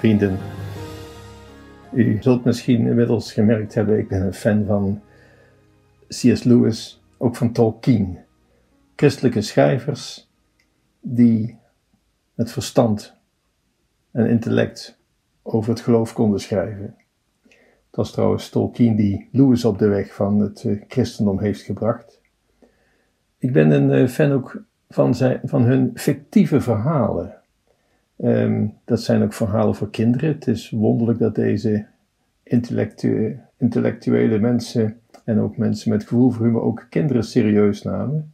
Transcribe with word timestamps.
Vrienden, 0.00 0.38
u 1.92 2.16
zult 2.20 2.44
misschien 2.44 2.86
inmiddels 2.86 3.32
gemerkt 3.32 3.74
hebben, 3.74 3.98
ik 3.98 4.08
ben 4.08 4.22
een 4.22 4.34
fan 4.34 4.64
van 4.66 5.00
C.S. 6.08 6.42
Lewis, 6.42 7.02
ook 7.18 7.36
van 7.36 7.52
Tolkien. 7.52 8.18
Christelijke 8.96 9.40
schrijvers 9.40 10.30
die 11.00 11.58
het 12.34 12.52
verstand 12.52 13.16
en 14.10 14.26
intellect 14.26 14.98
over 15.42 15.70
het 15.70 15.80
geloof 15.80 16.12
konden 16.12 16.40
schrijven. 16.40 16.94
Het 17.48 17.96
was 17.96 18.12
trouwens 18.12 18.48
Tolkien 18.48 18.96
die 18.96 19.28
Lewis 19.32 19.64
op 19.64 19.78
de 19.78 19.88
weg 19.88 20.14
van 20.14 20.40
het 20.40 20.64
eh, 20.64 20.82
christendom 20.88 21.40
heeft 21.40 21.62
gebracht. 21.62 22.20
Ik 23.38 23.52
ben 23.52 23.70
een 23.70 23.90
eh, 23.90 24.08
fan 24.08 24.32
ook 24.32 24.62
van, 24.88 25.14
zijn, 25.14 25.40
van 25.44 25.62
hun 25.62 25.90
fictieve 25.94 26.60
verhalen. 26.60 27.39
Ehm, 28.20 28.66
dat 28.84 29.00
zijn 29.00 29.22
ook 29.22 29.32
verhalen 29.32 29.74
voor 29.74 29.90
kinderen. 29.90 30.28
Het 30.28 30.46
is 30.46 30.70
wonderlijk 30.70 31.18
dat 31.18 31.34
deze 31.34 31.86
intellectuele 33.58 34.38
mensen 34.38 35.00
en 35.24 35.40
ook 35.40 35.56
mensen 35.56 35.90
met 35.90 36.02
gevoel 36.02 36.30
voor 36.30 36.46
humor 36.46 36.62
ook 36.62 36.86
kinderen 36.90 37.24
serieus 37.24 37.82
namen. 37.82 38.32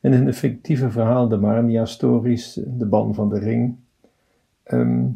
En 0.00 0.12
in 0.12 0.24
de 0.24 0.32
fictieve 0.32 0.90
verhaal, 0.90 1.28
de 1.28 1.36
Marnia-stories, 1.36 2.60
de 2.66 2.86
Ban 2.86 3.14
van 3.14 3.28
de 3.28 3.38
Ring, 3.38 3.76
ehm, 4.62 5.06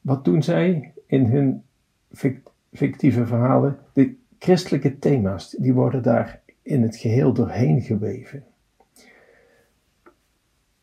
wat 0.00 0.24
doen 0.24 0.42
zij 0.42 0.92
in 1.06 1.24
hun 1.24 1.62
fictieve 2.72 3.26
verhalen? 3.26 3.76
De 3.92 4.14
christelijke 4.38 4.98
thema's, 4.98 5.50
die 5.50 5.74
worden 5.74 6.02
daar 6.02 6.40
in 6.62 6.82
het 6.82 6.96
geheel 6.96 7.32
doorheen 7.32 7.80
geweven. 7.82 8.44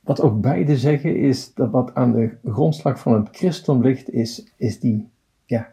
Wat 0.04 0.22
ook 0.22 0.42
beide 0.42 0.78
zeggen 0.78 1.16
is 1.16 1.54
dat 1.54 1.72
wat 1.72 1.94
aan 1.94 2.12
de 2.12 2.36
grondslag 2.46 3.00
van 3.00 3.14
het 3.14 3.28
christendom 3.32 3.84
ligt, 3.84 4.10
is, 4.10 4.52
is 4.58 4.80
die 4.80 5.10
ja, 5.46 5.70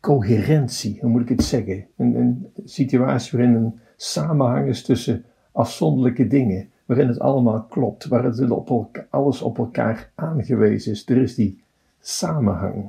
coherentie, 0.00 0.98
hoe 1.00 1.10
moet 1.10 1.22
ik 1.22 1.28
het 1.28 1.44
zeggen? 1.44 1.86
Een, 1.96 2.14
een 2.14 2.52
situatie 2.64 3.38
waarin 3.38 3.56
een 3.56 3.80
samenhang 3.96 4.68
is 4.68 4.82
tussen 4.82 5.24
afzonderlijke 5.52 6.26
dingen, 6.26 6.70
waarin 6.84 7.08
het 7.08 7.20
allemaal 7.20 7.62
klopt, 7.62 8.06
waar 8.06 8.24
het 8.24 8.50
op 8.50 9.06
alles 9.10 9.42
op 9.42 9.58
elkaar 9.58 10.10
aangewezen 10.14 10.92
is. 10.92 11.08
Er 11.08 11.16
is 11.16 11.34
die 11.34 11.62
samenhang. 12.00 12.88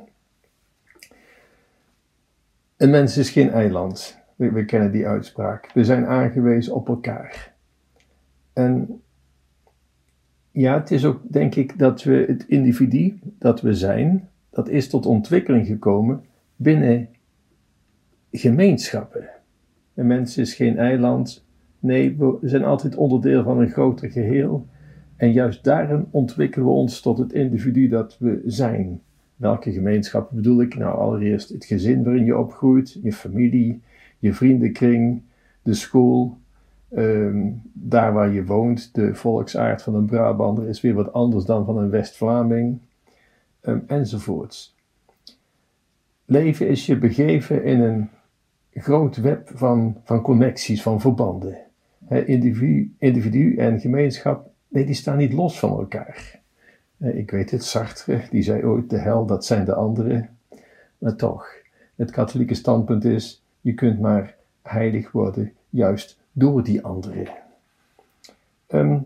Een 2.77 2.89
mens 2.89 3.17
is 3.17 3.29
geen 3.29 3.49
eiland. 3.49 4.17
We, 4.35 4.51
we 4.51 4.65
kennen 4.65 4.91
die 4.91 5.07
uitspraak. 5.07 5.71
We 5.73 5.83
zijn 5.83 6.05
aangewezen 6.05 6.75
op 6.75 6.87
elkaar. 6.87 7.53
En 8.53 9.01
ja, 10.51 10.79
het 10.79 10.91
is 10.91 11.05
ook, 11.05 11.21
denk 11.27 11.55
ik, 11.55 11.79
dat 11.79 12.03
we 12.03 12.25
het 12.27 12.45
individu 12.47 13.19
dat 13.39 13.61
we 13.61 13.73
zijn, 13.73 14.29
dat 14.49 14.69
is 14.69 14.89
tot 14.89 15.05
ontwikkeling 15.05 15.67
gekomen 15.67 16.23
binnen 16.55 17.09
gemeenschappen. 18.31 19.29
Een 19.93 20.07
mens 20.07 20.37
is 20.37 20.53
geen 20.53 20.77
eiland. 20.77 21.45
Nee, 21.79 22.17
we 22.17 22.37
zijn 22.41 22.63
altijd 22.63 22.95
onderdeel 22.95 23.43
van 23.43 23.59
een 23.59 23.69
groter 23.69 24.11
geheel. 24.11 24.67
En 25.15 25.31
juist 25.31 25.63
daarin 25.63 26.05
ontwikkelen 26.09 26.67
we 26.67 26.73
ons 26.73 27.01
tot 27.01 27.17
het 27.17 27.33
individu 27.33 27.87
dat 27.87 28.17
we 28.19 28.41
zijn. 28.45 29.01
Welke 29.35 29.71
gemeenschappen 29.71 30.35
bedoel 30.35 30.61
ik? 30.61 30.75
Nou, 30.75 30.97
allereerst 30.97 31.49
het 31.49 31.65
gezin 31.65 32.03
waarin 32.03 32.25
je 32.25 32.37
opgroeit, 32.37 32.99
je 33.03 33.13
familie, 33.13 33.81
je 34.19 34.33
vriendenkring, 34.33 35.21
de 35.61 35.73
school, 35.73 36.37
ehm, 36.89 37.51
daar 37.73 38.13
waar 38.13 38.31
je 38.31 38.45
woont. 38.45 38.93
De 38.93 39.15
volksaard 39.15 39.81
van 39.81 39.95
een 39.95 40.05
Brabander 40.05 40.67
is 40.67 40.81
weer 40.81 40.93
wat 40.93 41.13
anders 41.13 41.45
dan 41.45 41.65
van 41.65 41.77
een 41.77 41.89
West-Vlaming, 41.89 42.79
um, 43.61 43.83
enzovoorts. 43.87 44.75
Leven 46.25 46.67
is 46.67 46.85
je 46.85 46.97
begeven 46.97 47.63
in 47.63 47.81
een 47.81 48.09
groot 48.73 49.17
web 49.17 49.51
van, 49.53 49.97
van 50.03 50.21
connecties, 50.21 50.81
van 50.81 51.01
verbanden. 51.01 51.57
individu, 52.09 52.95
individu 52.97 53.55
en 53.55 53.79
gemeenschap, 53.79 54.49
nee, 54.67 54.85
die 54.85 54.95
staan 54.95 55.17
niet 55.17 55.33
los 55.33 55.59
van 55.59 55.69
elkaar. 55.69 56.39
ik 56.97 57.31
weet 57.31 57.51
het, 57.51 57.63
Sartre, 57.63 58.21
die 58.29 58.41
zei 58.41 58.65
ooit, 58.65 58.89
de 58.89 58.97
hel, 58.97 59.25
dat 59.25 59.45
zijn 59.45 59.65
de 59.65 59.73
anderen. 59.73 60.29
Maar 60.97 61.15
toch, 61.15 61.47
het 61.95 62.11
katholieke 62.11 62.53
standpunt 62.53 63.05
is, 63.05 63.43
je 63.61 63.73
kunt 63.73 63.99
maar 63.99 64.35
heilig 64.61 65.11
worden, 65.11 65.53
juist 65.69 66.18
door 66.39 66.63
die 66.63 66.83
anderen. 66.83 67.27
Um, 68.67 69.05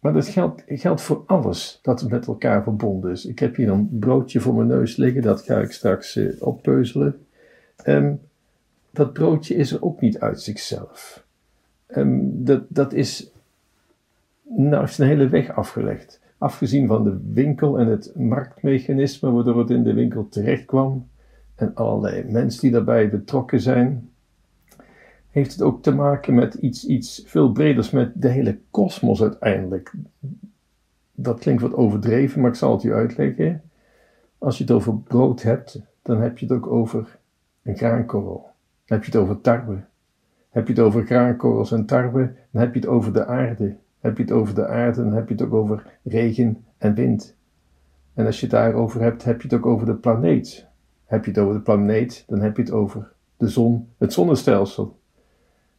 maar 0.00 0.12
dat 0.12 0.28
geldt, 0.28 0.62
geldt 0.66 1.00
voor 1.00 1.22
alles 1.26 1.78
dat 1.82 2.08
met 2.08 2.26
elkaar 2.26 2.62
verbonden 2.62 3.10
is. 3.10 3.26
Ik 3.26 3.38
heb 3.38 3.56
hier 3.56 3.68
een 3.68 3.98
broodje 3.98 4.40
voor 4.40 4.54
mijn 4.54 4.68
neus 4.68 4.96
liggen, 4.96 5.22
dat 5.22 5.42
ga 5.42 5.58
ik 5.58 5.72
straks 5.72 6.16
uh, 6.16 6.42
oppeuzelen. 6.42 7.26
Um, 7.86 8.20
dat 8.90 9.12
broodje 9.12 9.54
is 9.54 9.72
er 9.72 9.82
ook 9.82 10.00
niet 10.00 10.18
uit 10.18 10.40
zichzelf. 10.40 11.24
Um, 11.96 12.44
dat, 12.44 12.62
dat 12.68 12.92
is 12.92 13.30
nou 14.42 14.88
een 14.96 15.06
hele 15.06 15.28
weg 15.28 15.50
afgelegd. 15.50 16.20
Afgezien 16.38 16.86
van 16.86 17.04
de 17.04 17.20
winkel 17.32 17.78
en 17.78 17.86
het 17.86 18.12
marktmechanisme 18.14 19.30
waardoor 19.30 19.58
het 19.58 19.70
in 19.70 19.82
de 19.82 19.94
winkel 19.94 20.28
terecht 20.28 20.64
kwam 20.64 21.08
en 21.54 21.74
allerlei 21.74 22.24
mensen 22.28 22.60
die 22.60 22.70
daarbij 22.70 23.10
betrokken 23.10 23.60
zijn, 23.60 24.10
heeft 25.34 25.52
het 25.52 25.62
ook 25.62 25.82
te 25.82 25.94
maken 25.94 26.34
met 26.34 26.54
iets, 26.54 26.86
iets 26.86 27.22
veel 27.26 27.52
breders, 27.52 27.90
met 27.90 28.12
de 28.14 28.28
hele 28.28 28.58
kosmos 28.70 29.22
uiteindelijk. 29.22 29.92
Dat 31.14 31.38
klinkt 31.38 31.62
wat 31.62 31.74
overdreven, 31.74 32.40
maar 32.40 32.50
ik 32.50 32.56
zal 32.56 32.72
het 32.72 32.82
u 32.82 32.94
uitleggen. 32.94 33.62
Als 34.38 34.58
je 34.58 34.64
het 34.64 34.72
over 34.72 34.98
brood 34.98 35.42
hebt, 35.42 35.80
dan 36.02 36.20
heb 36.20 36.38
je 36.38 36.46
het 36.46 36.54
ook 36.54 36.66
over 36.66 37.18
een 37.62 37.76
graankorrel. 37.76 38.42
Dan 38.84 38.98
heb 38.98 39.04
je 39.04 39.10
het 39.10 39.20
over 39.20 39.40
tarwe. 39.40 39.84
Heb 40.50 40.66
je 40.66 40.72
het 40.72 40.82
over 40.82 41.06
graankorrels 41.06 41.72
en 41.72 41.86
tarwe, 41.86 42.32
dan 42.50 42.62
heb 42.62 42.74
je 42.74 42.80
het 42.80 42.88
over 42.88 43.12
de 43.12 43.26
aarde. 43.26 43.76
Heb 44.00 44.16
je 44.16 44.22
het 44.22 44.32
over 44.32 44.54
de 44.54 44.66
aarde, 44.66 45.02
dan 45.02 45.12
heb 45.12 45.28
je 45.28 45.34
het 45.34 45.42
ook 45.42 45.54
over 45.54 45.98
regen 46.02 46.64
en 46.78 46.94
wind. 46.94 47.36
En 48.14 48.26
als 48.26 48.40
je 48.40 48.46
het 48.46 48.54
daarover 48.54 49.00
hebt, 49.00 49.24
heb 49.24 49.42
je 49.42 49.48
het 49.48 49.56
ook 49.56 49.66
over 49.66 49.86
de 49.86 49.94
planeet. 49.94 50.66
Heb 51.04 51.24
je 51.24 51.30
het 51.30 51.40
over 51.40 51.54
de 51.54 51.60
planeet, 51.60 52.24
dan 52.26 52.40
heb 52.40 52.56
je 52.56 52.62
het 52.62 52.72
over 52.72 53.12
de 53.36 53.48
zon, 53.48 53.88
het 53.98 54.12
zonnestelsel. 54.12 55.02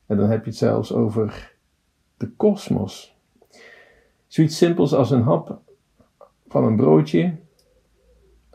En 0.05 0.17
dan 0.17 0.29
heb 0.29 0.43
je 0.43 0.49
het 0.49 0.59
zelfs 0.59 0.93
over 0.93 1.55
de 2.17 2.29
kosmos. 2.29 3.17
Zoiets 4.27 4.57
simpels 4.57 4.93
als 4.93 5.11
een 5.11 5.21
hap 5.21 5.59
van 6.47 6.63
een 6.63 6.75
broodje, 6.75 7.35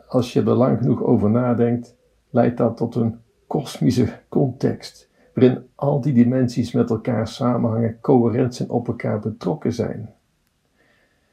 als 0.07 0.33
je 0.33 0.39
er 0.39 0.53
lang 0.53 0.77
genoeg 0.77 1.03
over 1.03 1.29
nadenkt, 1.29 1.95
leidt 2.29 2.57
dat 2.57 2.77
tot 2.77 2.95
een 2.95 3.19
kosmische 3.47 4.19
context, 4.29 5.09
waarin 5.33 5.69
al 5.75 6.01
die 6.01 6.13
dimensies 6.13 6.71
met 6.71 6.89
elkaar 6.89 7.27
samenhangen, 7.27 7.97
coherent 8.01 8.59
en 8.59 8.69
op 8.69 8.87
elkaar 8.87 9.19
betrokken 9.19 9.73
zijn. 9.73 10.13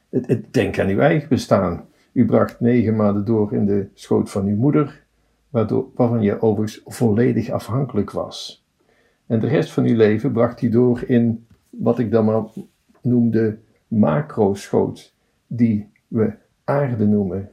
Het, 0.08 0.52
denk 0.52 0.78
aan 0.78 0.88
uw 0.88 0.98
eigen 0.98 1.28
bestaan. 1.28 1.86
U 2.12 2.24
bracht 2.24 2.60
negen 2.60 2.96
maanden 2.96 3.24
door 3.24 3.52
in 3.52 3.66
de 3.66 3.88
schoot 3.94 4.30
van 4.30 4.46
uw 4.46 4.56
moeder, 4.56 5.04
waardoor, 5.48 5.86
waarvan 5.94 6.22
je 6.22 6.42
overigens 6.42 6.82
volledig 6.84 7.50
afhankelijk 7.50 8.10
was. 8.10 8.66
En 9.28 9.40
de 9.40 9.46
rest 9.46 9.72
van 9.72 9.84
uw 9.84 9.96
leven 9.96 10.32
bracht 10.32 10.60
hij 10.60 10.70
door 10.70 11.02
in 11.06 11.46
wat 11.70 11.98
ik 11.98 12.10
dan 12.10 12.24
maar 12.24 12.42
noemde 13.02 13.58
macro-schoot, 13.88 15.14
die 15.46 15.90
we 16.08 16.32
aarde 16.64 17.06
noemen. 17.06 17.50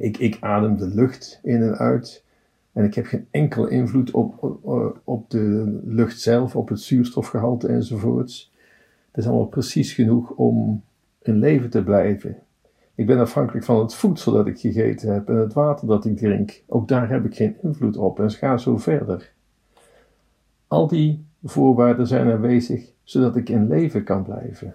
ik, 0.00 0.16
ik 0.16 0.36
adem 0.40 0.76
de 0.76 0.88
lucht 0.88 1.40
in 1.42 1.62
en 1.62 1.76
uit 1.78 2.24
en 2.72 2.84
ik 2.84 2.94
heb 2.94 3.06
geen 3.06 3.26
enkele 3.30 3.70
invloed 3.70 4.10
op, 4.10 4.42
op, 4.42 5.00
op 5.04 5.30
de 5.30 5.78
lucht 5.84 6.20
zelf, 6.20 6.56
op 6.56 6.68
het 6.68 6.80
zuurstofgehalte 6.80 7.68
enzovoorts. 7.68 8.52
Het 9.10 9.24
is 9.24 9.26
allemaal 9.26 9.46
precies 9.46 9.92
genoeg 9.92 10.30
om 10.30 10.82
in 11.22 11.38
leven 11.38 11.70
te 11.70 11.82
blijven. 11.82 12.36
Ik 12.94 13.06
ben 13.06 13.18
afhankelijk 13.18 13.64
van 13.64 13.80
het 13.80 13.94
voedsel 13.94 14.32
dat 14.32 14.46
ik 14.46 14.60
gegeten 14.60 15.12
heb 15.12 15.28
en 15.28 15.36
het 15.36 15.52
water 15.52 15.86
dat 15.86 16.04
ik 16.04 16.16
drink. 16.16 16.62
Ook 16.66 16.88
daar 16.88 17.10
heb 17.10 17.24
ik 17.24 17.34
geen 17.34 17.56
invloed 17.62 17.96
op 17.96 18.20
en 18.20 18.30
ga 18.30 18.56
zo 18.56 18.76
verder. 18.76 19.32
Al 20.68 20.86
die 20.86 21.26
voorwaarden 21.42 22.06
zijn 22.06 22.30
aanwezig 22.30 22.92
zodat 23.02 23.36
ik 23.36 23.48
in 23.48 23.68
leven 23.68 24.04
kan 24.04 24.22
blijven. 24.22 24.74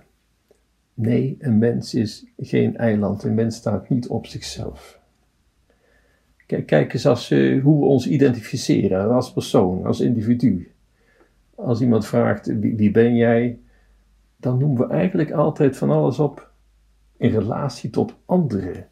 Nee, 0.94 1.38
een 1.40 1.58
mens 1.58 1.94
is 1.94 2.26
geen 2.38 2.78
eiland. 2.78 3.24
Een 3.24 3.34
mens 3.34 3.56
staat 3.56 3.90
niet 3.90 4.08
op 4.08 4.26
zichzelf. 4.26 5.00
Kijk, 6.46 6.94
eens 6.94 7.06
als, 7.06 7.32
uh, 7.32 7.64
hoe 7.64 7.80
we 7.80 7.86
ons 7.86 8.08
identificeren 8.08 9.12
als 9.12 9.34
persoon, 9.34 9.86
als 9.86 10.00
individu. 10.00 10.72
Als 11.56 11.82
iemand 11.82 12.06
vraagt 12.06 12.46
wie, 12.46 12.76
wie 12.76 12.92
ben 12.92 13.16
jij, 13.16 13.60
dan 14.38 14.58
noemen 14.58 14.88
we 14.88 14.94
eigenlijk 14.94 15.32
altijd 15.32 15.78
van 15.78 15.90
alles 15.90 16.20
op 16.20 16.52
in 17.18 17.30
relatie 17.30 17.90
tot 17.90 18.16
anderen. 18.26 18.88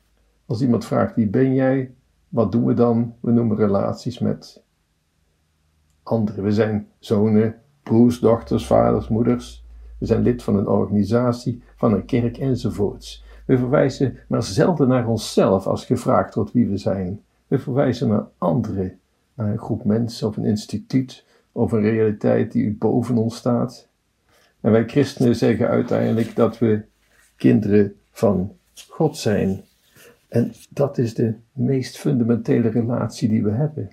Als 0.45 0.61
iemand 0.61 0.85
vraagt 0.85 1.15
wie 1.15 1.27
ben 1.27 1.53
jij, 1.53 1.91
wat 2.29 2.51
doen 2.51 2.65
we 2.65 2.73
dan? 2.73 3.15
We 3.19 3.31
noemen 3.31 3.57
relaties 3.57 4.19
met 4.19 4.63
anderen. 6.03 6.43
We 6.43 6.51
zijn 6.51 6.87
zonen, 6.99 7.55
broers, 7.83 8.19
dochters, 8.19 8.65
vaders, 8.65 9.07
moeders. 9.07 9.65
We 9.97 10.05
zijn 10.05 10.21
lid 10.21 10.43
van 10.43 10.55
een 10.55 10.67
organisatie, 10.67 11.63
van 11.75 11.93
een 11.93 12.05
kerk 12.05 12.37
enzovoorts. 12.37 13.23
We 13.45 13.57
verwijzen 13.57 14.17
maar 14.27 14.43
zelden 14.43 14.87
naar 14.87 15.07
onszelf 15.07 15.67
als 15.67 15.85
gevraagd 15.85 16.35
wordt 16.35 16.51
wie 16.51 16.67
we 16.67 16.77
zijn. 16.77 17.21
We 17.47 17.59
verwijzen 17.59 18.07
naar 18.07 18.27
anderen, 18.37 18.99
naar 19.33 19.51
een 19.51 19.57
groep 19.57 19.83
mensen 19.83 20.27
of 20.27 20.37
een 20.37 20.45
instituut 20.45 21.25
of 21.51 21.71
een 21.71 21.81
realiteit 21.81 22.51
die 22.51 22.75
boven 22.75 23.17
ons 23.17 23.35
staat. 23.35 23.89
En 24.61 24.71
wij 24.71 24.87
christenen 24.87 25.35
zeggen 25.35 25.67
uiteindelijk 25.67 26.35
dat 26.35 26.57
we 26.57 26.81
kinderen 27.35 27.95
van 28.11 28.55
God 28.89 29.17
zijn. 29.17 29.63
En 30.27 30.53
dat 30.69 30.97
is 30.97 31.13
de 31.13 31.35
meest 31.51 31.97
fundamentele 31.97 32.69
relatie 32.69 33.29
die 33.29 33.43
we 33.43 33.51
hebben. 33.51 33.89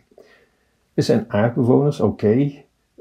We 0.99 1.05
zijn 1.05 1.25
aardbewoners, 1.29 2.01
oké. 2.01 2.53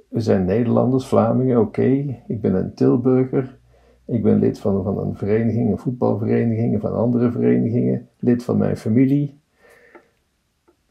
We 0.08 0.20
zijn 0.20 0.46
Nederlanders, 0.46 1.08
Vlamingen, 1.08 1.60
oké. 1.60 2.22
Ik 2.28 2.42
ben 2.42 2.54
een 2.54 2.74
Tilburger. 2.74 3.58
Ik 4.06 4.24
ben 4.24 4.40
lid 4.40 4.60
van, 4.60 4.84
van 4.84 4.98
een 4.98 5.16
vereniging, 5.16 5.72
een 5.72 5.78
voetbalvereniging, 5.78 6.82
van 6.82 6.94
andere 6.94 7.32
verenigingen. 7.32 8.10
Lid 8.20 8.44
van 8.44 8.58
mijn 8.58 8.78
familie. 8.78 9.40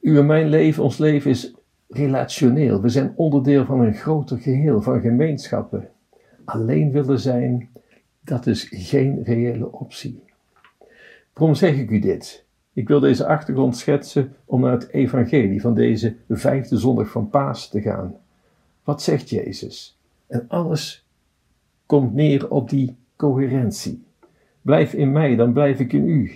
U 0.01 0.19
en 0.19 0.27
mijn 0.27 0.49
leven, 0.49 0.83
ons 0.83 0.99
leven 0.99 1.31
is 1.31 1.55
relationeel. 1.89 2.81
We 2.81 2.89
zijn 2.89 3.13
onderdeel 3.17 3.65
van 3.65 3.81
een 3.81 3.95
groter 3.95 4.39
geheel, 4.39 4.83
van 4.83 5.01
gemeenschappen. 5.01 5.89
Alleen 6.45 6.93
willen 6.93 7.21
zijn, 7.21 7.69
dat 8.21 8.47
is 8.47 8.69
geen 8.71 9.23
reële 9.23 9.73
optie. 9.73 10.23
Waarom 11.33 11.55
zeg 11.55 11.77
ik 11.77 11.91
u 11.91 11.99
dit? 11.99 12.46
Ik 12.77 12.89
wil 12.89 13.01
deze 13.01 13.27
achtergrond 13.27 13.77
schetsen 13.77 14.33
om 14.45 14.61
naar 14.61 14.73
het 14.73 14.89
evangelie 14.89 15.61
van 15.61 15.75
deze 15.75 16.17
vijfde 16.29 16.79
zondag 16.79 17.09
van 17.09 17.31
Paas 17.31 17.69
te 17.69 17.81
gaan. 17.81 18.17
Wat 18.85 19.03
zegt 19.03 19.29
Jezus? 19.29 19.99
En 20.27 20.45
alles 20.49 21.07
komt 21.87 22.15
neer 22.15 22.51
op 22.51 22.71
die 22.71 22.97
coherentie. 23.17 24.05
Blijf 24.63 24.93
in 24.93 25.13
mij, 25.13 25.37
dan 25.37 25.53
blijf 25.53 25.81
ik 25.81 25.93
in 25.93 26.09
u. 26.09 26.33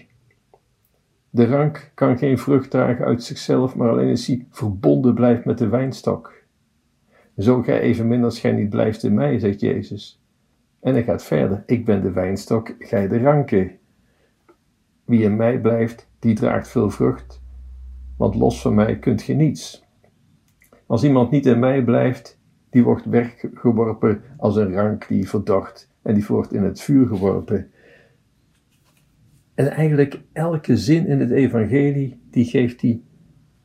De 1.30 1.46
rank 1.46 1.90
kan 1.94 2.18
geen 2.18 2.38
vrucht 2.38 2.70
dragen 2.70 3.04
uit 3.04 3.22
zichzelf, 3.22 3.76
maar 3.76 3.90
alleen 3.90 4.10
als 4.10 4.26
hij 4.26 4.46
verbonden 4.50 5.14
blijft 5.14 5.44
met 5.44 5.58
de 5.58 5.68
wijnstok. 5.68 6.32
Zo 7.38 7.62
gij 7.62 7.80
evenmin 7.80 8.24
als 8.24 8.40
gij 8.40 8.52
niet 8.52 8.70
blijft 8.70 9.02
in 9.02 9.14
mij, 9.14 9.38
zegt 9.38 9.60
Jezus. 9.60 10.20
En 10.80 10.92
hij 10.92 11.02
gaat 11.02 11.24
verder. 11.24 11.62
Ik 11.66 11.84
ben 11.84 12.02
de 12.02 12.12
wijnstok, 12.12 12.74
gij 12.78 13.08
de 13.08 13.18
ranken. 13.18 13.78
Wie 15.10 15.22
in 15.22 15.36
mij 15.36 15.60
blijft, 15.60 16.08
die 16.18 16.34
draagt 16.34 16.68
veel 16.68 16.90
vrucht, 16.90 17.42
want 18.16 18.34
los 18.34 18.60
van 18.60 18.74
mij 18.74 18.98
kunt 18.98 19.22
ge 19.22 19.32
niets. 19.32 19.84
Als 20.86 21.04
iemand 21.04 21.30
niet 21.30 21.46
in 21.46 21.58
mij 21.58 21.84
blijft, 21.84 22.38
die 22.70 22.82
wordt 22.82 23.04
weggeworpen 23.04 24.22
als 24.36 24.56
een 24.56 24.72
rank 24.72 25.08
die 25.08 25.28
verdort 25.28 25.88
en 26.02 26.14
die 26.14 26.24
wordt 26.26 26.52
in 26.52 26.62
het 26.62 26.80
vuur 26.80 27.06
geworpen. 27.06 27.70
En 29.54 29.70
eigenlijk 29.70 30.20
elke 30.32 30.76
zin 30.76 31.06
in 31.06 31.20
het 31.20 31.30
evangelie, 31.30 32.20
die 32.30 32.44
geeft 32.44 32.80
die 32.80 33.04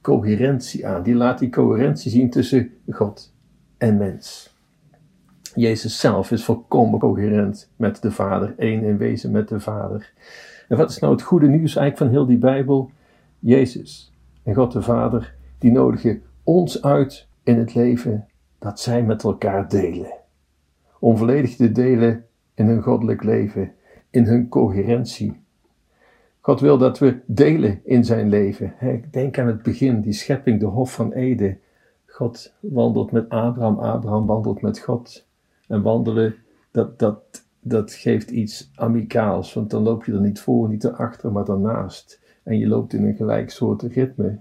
coherentie 0.02 0.88
aan. 0.88 1.04
Die 1.04 1.16
laat 1.16 1.40
die 1.40 1.50
coherentie 1.50 2.12
zien 2.12 2.30
tussen 2.30 2.72
God 2.90 3.34
en 3.78 3.98
mens. 3.98 4.56
Jezus 5.56 6.00
zelf 6.00 6.32
is 6.32 6.44
volkomen 6.44 7.00
coherent 7.00 7.72
met 7.76 8.02
de 8.02 8.12
Vader, 8.12 8.54
één 8.58 8.84
in 8.84 8.98
wezen 8.98 9.32
met 9.32 9.48
de 9.48 9.60
Vader. 9.60 10.14
En 10.68 10.78
wat 10.78 10.90
is 10.90 11.00
nou 11.00 11.14
het 11.14 11.22
goede 11.22 11.48
nieuws 11.48 11.76
eigenlijk 11.76 11.98
van 11.98 12.08
heel 12.08 12.26
die 12.26 12.38
Bijbel? 12.38 12.92
Jezus 13.40 14.14
en 14.44 14.54
God 14.54 14.72
de 14.72 14.82
Vader, 14.82 15.36
die 15.58 15.72
nodigen 15.72 16.22
ons 16.44 16.82
uit 16.82 17.28
in 17.44 17.58
het 17.58 17.76
leven 17.76 18.28
dat 18.60 18.80
zij 18.80 19.04
met 19.04 19.24
elkaar 19.24 19.70
delen. 19.70 20.14
Om 21.00 21.18
volledig 21.18 21.56
te 21.56 21.72
delen 21.72 22.26
in 22.54 22.68
hun 22.68 22.82
goddelijk 22.82 23.24
leven, 23.24 23.72
in 24.10 24.26
hun 24.26 24.50
coherentie. 24.50 25.44
God 26.42 26.60
wil 26.60 26.78
dat 26.78 27.00
we 27.00 27.20
delen 27.26 27.80
in 27.84 28.06
zijn 28.06 28.30
leven. 28.30 28.74
Denk 29.12 29.40
aan 29.40 29.48
het 29.48 29.64
begin, 29.64 30.02
die 30.02 30.14
schepping, 30.14 30.60
de 30.60 30.66
Hof 30.66 30.94
van 30.94 31.14
Eden. 31.14 31.60
God 32.06 32.54
wandelt 32.60 33.12
met 33.12 33.30
Abraham, 33.30 33.80
Abraham 33.80 34.26
wandelt 34.26 34.62
met 34.62 34.80
God. 34.80 35.28
En 35.68 35.82
wandelen, 35.82 36.36
dat, 36.72 37.00
dat 37.00 37.45
dat 37.68 37.94
geeft 37.94 38.30
iets 38.30 38.72
amicaals, 38.76 39.54
want 39.54 39.70
dan 39.70 39.84
loop 39.84 40.06
je 40.06 40.14
er 40.14 40.22
niet 40.22 40.40
voor, 40.40 40.70
niet 40.70 40.84
erachter, 40.84 41.32
maar 41.32 41.46
daarnaast. 41.46 42.20
En 42.44 42.58
je 42.58 42.68
loopt 42.68 42.94
in 42.94 43.06
een 43.06 43.16
gelijk 43.16 43.50
soort 43.50 43.82
ritme. 43.82 44.40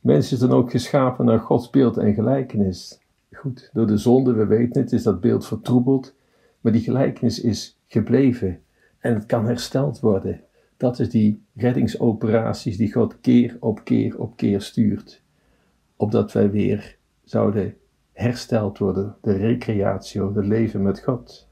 Mens 0.00 0.32
is 0.32 0.38
dan 0.38 0.50
ook 0.50 0.70
geschapen 0.70 1.24
naar 1.24 1.38
Gods 1.38 1.70
beeld 1.70 1.96
en 1.96 2.14
gelijkenis. 2.14 3.00
Goed, 3.32 3.70
door 3.72 3.86
de 3.86 3.96
zonde, 3.96 4.32
we 4.32 4.46
weten 4.46 4.82
het, 4.82 4.92
is 4.92 5.02
dat 5.02 5.20
beeld 5.20 5.46
vertroebeld, 5.46 6.14
maar 6.60 6.72
die 6.72 6.82
gelijkenis 6.82 7.40
is 7.40 7.78
gebleven 7.86 8.60
en 8.98 9.14
het 9.14 9.26
kan 9.26 9.46
hersteld 9.46 10.00
worden. 10.00 10.40
Dat 10.76 10.98
is 10.98 11.10
die 11.10 11.42
reddingsoperaties 11.54 12.76
die 12.76 12.92
God 12.92 13.20
keer 13.20 13.56
op 13.60 13.84
keer 13.84 14.18
op 14.18 14.36
keer 14.36 14.60
stuurt, 14.60 15.22
opdat 15.96 16.32
wij 16.32 16.50
weer 16.50 16.96
zouden 17.24 17.76
hersteld 18.12 18.78
worden, 18.78 19.16
de 19.22 19.32
recreatie, 19.32 20.22
het 20.22 20.46
leven 20.46 20.82
met 20.82 21.00
God. 21.00 21.45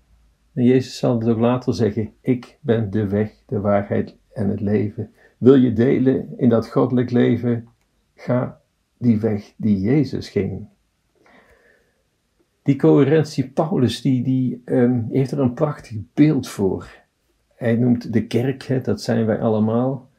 En 0.55 0.65
Jezus 0.65 0.99
zal 0.99 1.19
het 1.19 1.29
ook 1.29 1.39
later 1.39 1.75
zeggen: 1.75 2.13
Ik 2.21 2.59
ben 2.61 2.91
de 2.91 3.09
weg, 3.09 3.33
de 3.47 3.61
waarheid 3.61 4.17
en 4.33 4.49
het 4.49 4.61
leven. 4.61 5.13
Wil 5.39 5.55
je 5.55 5.73
delen 5.73 6.39
in 6.39 6.49
dat 6.49 6.69
goddelijk 6.69 7.11
leven? 7.11 7.69
Ga 8.15 8.61
die 8.99 9.21
weg 9.21 9.53
die 9.57 9.81
Jezus 9.81 10.29
ging. 10.29 10.67
Die 12.63 12.77
coherentie, 12.77 13.49
Paulus, 13.49 14.01
die, 14.01 14.23
die 14.23 14.63
um, 14.65 15.07
heeft 15.11 15.31
er 15.31 15.41
een 15.41 15.55
prachtig 15.55 15.97
beeld 16.15 16.49
voor. 16.49 17.03
Hij 17.55 17.77
noemt 17.77 18.13
de 18.13 18.27
kerk, 18.27 18.63
hè, 18.63 18.81
dat 18.81 19.01
zijn 19.01 19.27
wij 19.27 19.41
allemaal, 19.41 20.11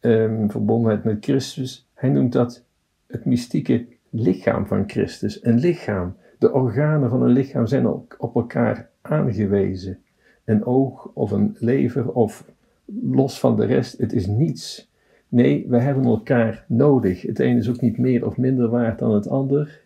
um, 0.00 0.50
verbondenheid 0.50 1.04
met 1.04 1.24
Christus. 1.24 1.88
Hij 1.94 2.08
noemt 2.08 2.32
dat 2.32 2.64
het 3.06 3.24
mystieke 3.24 3.86
lichaam 4.10 4.66
van 4.66 4.88
Christus. 4.88 5.44
Een 5.44 5.58
lichaam. 5.58 6.16
De 6.38 6.52
organen 6.52 7.10
van 7.10 7.22
een 7.22 7.32
lichaam 7.32 7.66
zijn 7.66 7.86
op 8.18 8.34
elkaar 8.34 8.90
aangewezen. 9.00 9.98
Een 10.44 10.64
oog 10.64 11.10
of 11.14 11.30
een 11.30 11.56
lever 11.58 12.12
of 12.12 12.44
los 13.02 13.40
van 13.40 13.56
de 13.56 13.64
rest, 13.64 13.98
het 13.98 14.12
is 14.12 14.26
niets. 14.26 14.90
Nee, 15.28 15.66
we 15.68 15.78
hebben 15.78 16.04
elkaar 16.04 16.64
nodig. 16.68 17.22
Het 17.22 17.38
een 17.38 17.56
is 17.56 17.68
ook 17.68 17.80
niet 17.80 17.98
meer 17.98 18.26
of 18.26 18.36
minder 18.36 18.68
waard 18.68 18.98
dan 18.98 19.14
het 19.14 19.28
ander. 19.28 19.80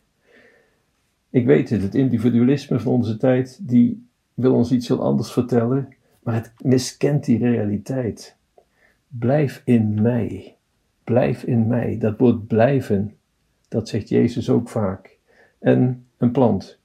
Ik 1.30 1.46
weet 1.46 1.70
het, 1.70 1.82
het 1.82 1.94
individualisme 1.94 2.80
van 2.80 2.92
onze 2.92 3.16
tijd, 3.16 3.68
die 3.68 4.06
wil 4.34 4.54
ons 4.54 4.72
iets 4.72 4.88
heel 4.88 5.02
anders 5.02 5.32
vertellen, 5.32 5.88
maar 6.22 6.34
het 6.34 6.52
miskent 6.58 7.24
die 7.24 7.38
realiteit. 7.38 8.36
Blijf 9.08 9.62
in 9.64 10.02
mij. 10.02 10.56
Blijf 11.04 11.42
in 11.42 11.66
mij. 11.66 11.98
Dat 11.98 12.18
woord 12.18 12.46
blijven, 12.46 13.14
dat 13.68 13.88
zegt 13.88 14.08
Jezus 14.08 14.50
ook 14.50 14.68
vaak. 14.68 15.18
En 15.58 16.06
een 16.22 16.32
plant, 16.32 16.80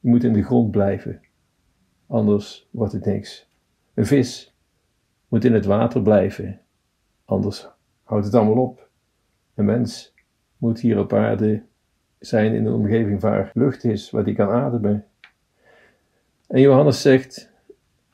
moet 0.00 0.24
in 0.24 0.32
de 0.32 0.42
grond 0.42 0.70
blijven 0.70 1.20
anders 2.08 2.68
wordt 2.70 2.92
het 2.92 3.04
niks. 3.04 3.50
Een 3.94 4.06
vis 4.06 4.56
moet 5.28 5.44
in 5.44 5.54
het 5.54 5.64
water 5.64 6.02
blijven, 6.02 6.60
anders 7.24 7.68
houdt 8.02 8.24
het 8.24 8.34
allemaal 8.34 8.64
op. 8.64 8.88
Een 9.54 9.64
mens 9.64 10.14
moet 10.56 10.80
hier 10.80 10.98
op 10.98 11.12
aarde 11.12 11.62
zijn 12.18 12.54
in 12.54 12.66
een 12.66 12.72
omgeving 12.72 13.20
waar 13.20 13.50
lucht 13.54 13.84
is, 13.84 14.10
waar 14.10 14.24
hij 14.24 14.32
kan 14.32 14.50
ademen. 14.50 15.06
En 16.46 16.60
Johannes 16.60 17.02
zegt 17.02 17.52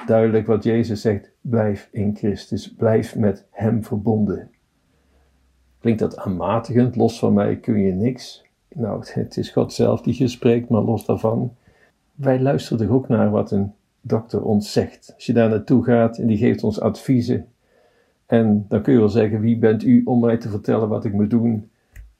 duidelijk 0.06 0.46
wat 0.46 0.64
Jezus 0.64 1.00
zegt: 1.00 1.30
blijf 1.40 1.88
in 1.92 2.16
Christus, 2.16 2.74
blijf 2.74 3.16
met 3.16 3.46
Hem 3.50 3.84
verbonden. 3.84 4.50
Klinkt 5.78 6.00
dat 6.00 6.16
aanmatigend, 6.16 6.96
los 6.96 7.18
van 7.18 7.34
mij 7.34 7.56
kun 7.56 7.78
je 7.78 7.92
niks? 7.92 8.44
Nou, 8.74 9.04
het 9.08 9.36
is 9.36 9.50
God 9.50 9.72
zelf 9.72 10.00
die 10.00 10.18
je 10.18 10.28
spreekt, 10.28 10.68
maar 10.68 10.82
los 10.82 11.06
daarvan. 11.06 11.54
Wij 12.14 12.40
luisteren 12.40 12.86
toch 12.86 12.96
ook 12.96 13.08
naar 13.08 13.30
wat 13.30 13.50
een 13.50 13.72
dokter 14.00 14.44
ons 14.44 14.72
zegt. 14.72 15.12
Als 15.14 15.26
je 15.26 15.32
daar 15.32 15.48
naartoe 15.48 15.84
gaat 15.84 16.18
en 16.18 16.26
die 16.26 16.38
geeft 16.38 16.64
ons 16.64 16.80
adviezen, 16.80 17.46
en 18.26 18.64
dan 18.68 18.82
kun 18.82 18.92
je 18.92 18.98
wel 18.98 19.08
zeggen: 19.08 19.40
Wie 19.40 19.58
bent 19.58 19.84
u 19.84 20.02
om 20.04 20.20
mij 20.20 20.36
te 20.36 20.48
vertellen 20.48 20.88
wat 20.88 21.04
ik 21.04 21.12
moet 21.12 21.30
doen? 21.30 21.70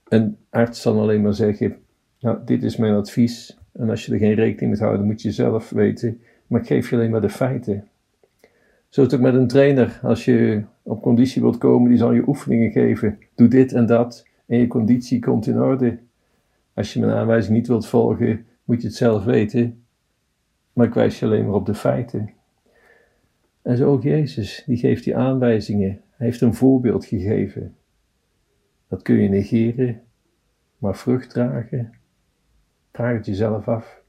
Een 0.08 0.37
arts 0.50 0.82
zal 0.82 1.00
alleen 1.00 1.23
maar 1.23 1.34
zeggen: 1.34 1.76
Nou, 2.20 2.38
dit 2.44 2.62
is 2.62 2.76
mijn 2.76 2.94
advies. 2.94 3.58
En 3.73 3.90
als 3.90 4.06
je 4.06 4.12
er 4.12 4.18
geen 4.18 4.34
rekening 4.34 4.73
mee 4.73 4.88
houdt, 4.88 5.04
moet 5.04 5.23
je 5.23 5.32
zelf 5.32 5.70
weten. 5.70 6.20
Maar 6.46 6.61
ik 6.61 6.66
geef 6.66 6.90
je 6.90 6.96
alleen 6.96 7.11
maar 7.11 7.20
de 7.20 7.28
feiten. 7.28 7.88
Zo 8.88 9.00
is 9.00 9.06
het 9.06 9.14
ook 9.14 9.26
met 9.26 9.34
een 9.34 9.49
trainer. 9.49 10.00
Als 10.02 10.25
je 10.25 10.62
op 10.82 11.02
conditie 11.02 11.42
wilt 11.42 11.58
komen, 11.58 11.88
die 11.88 11.99
zal 11.99 12.12
je 12.12 12.28
oefeningen 12.28 12.70
geven. 12.70 13.18
Doe 13.34 13.49
dit 13.49 13.73
en 13.73 13.87
dat. 13.87 14.26
En 14.46 14.58
je 14.58 14.66
conditie 14.66 15.18
komt 15.18 15.46
in 15.46 15.61
orde. 15.61 15.99
Als 16.75 16.93
je 16.93 17.00
mijn 17.00 17.12
aanwijzing 17.12 17.57
niet 17.57 17.66
wilt 17.66 17.87
volgen, 17.87 18.47
moet 18.64 18.81
je 18.81 18.87
het 18.87 18.97
zelf 18.97 19.25
weten 19.25 19.85
maar 20.75 20.87
ik 20.87 20.95
wijs 20.95 21.19
je 21.19 21.26
alleen 21.26 21.45
maar 21.45 21.54
op 21.54 21.66
de 21.66 21.75
feiten. 21.75 22.33
En 23.62 23.76
zo 23.76 23.90
ook 23.90 24.02
Jezus, 24.02 24.62
die 24.66 24.76
geeft 24.76 25.04
die 25.04 25.16
aanwijzingen. 25.16 26.00
Hij 26.11 26.26
heeft 26.26 26.40
een 26.40 26.54
voorbeeld 26.54 27.04
gegeven. 27.04 27.76
Dat 28.88 29.02
kun 29.02 29.14
je 29.14 29.28
negeren, 29.28 30.02
maar 30.78 30.97
vrucht 30.97 31.31
dragen. 31.31 31.99
Vraag 32.93 33.16
het 33.16 33.26
jezelf 33.26 33.69
af. 33.69 34.02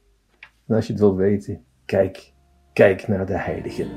En 0.68 0.76
als 0.76 0.88
je 0.88 0.92
het 0.92 1.02
wil 1.02 1.16
weten, 1.16 1.64
kijk, 1.86 2.34
kijk 2.74 3.08
naar 3.08 3.26
de 3.26 3.38
heiligen. 3.38 3.90